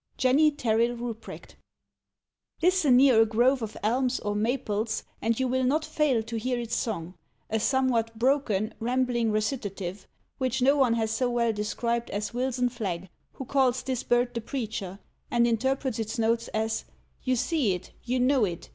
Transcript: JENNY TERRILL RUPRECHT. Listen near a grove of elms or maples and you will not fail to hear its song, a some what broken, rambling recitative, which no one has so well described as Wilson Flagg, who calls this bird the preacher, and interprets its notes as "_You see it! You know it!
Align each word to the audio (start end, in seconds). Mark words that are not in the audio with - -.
JENNY 0.17 0.49
TERRILL 0.53 0.95
RUPRECHT. 0.95 1.57
Listen 2.63 2.97
near 2.97 3.21
a 3.21 3.25
grove 3.27 3.61
of 3.61 3.77
elms 3.83 4.19
or 4.21 4.33
maples 4.33 5.03
and 5.21 5.39
you 5.39 5.47
will 5.47 5.63
not 5.63 5.85
fail 5.85 6.23
to 6.23 6.39
hear 6.39 6.57
its 6.57 6.75
song, 6.75 7.13
a 7.51 7.59
some 7.59 7.87
what 7.87 8.17
broken, 8.17 8.73
rambling 8.79 9.31
recitative, 9.31 10.07
which 10.39 10.59
no 10.59 10.75
one 10.75 10.95
has 10.95 11.11
so 11.11 11.29
well 11.29 11.53
described 11.53 12.09
as 12.09 12.33
Wilson 12.33 12.67
Flagg, 12.69 13.09
who 13.33 13.45
calls 13.45 13.83
this 13.83 14.01
bird 14.01 14.33
the 14.33 14.41
preacher, 14.41 14.97
and 15.29 15.45
interprets 15.45 15.99
its 15.99 16.17
notes 16.17 16.47
as 16.47 16.85
"_You 17.27 17.37
see 17.37 17.75
it! 17.75 17.91
You 18.03 18.21
know 18.21 18.43
it! 18.43 18.69